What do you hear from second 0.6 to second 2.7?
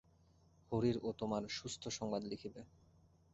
হরির ও তোমার সুস্থ সংবাদ লিখিবে।